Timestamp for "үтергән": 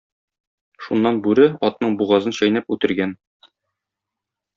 2.77-3.15